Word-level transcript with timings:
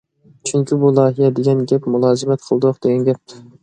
چۈنكى، 0.51 0.77
بۇ 0.85 0.91
لايىھە 1.01 1.31
دېگەن 1.41 1.63
گەپ 1.75 1.87
مۇلازىمەت 1.97 2.51
قىلدۇق 2.51 2.85
دېگەن 2.85 3.11
گەپ. 3.13 3.43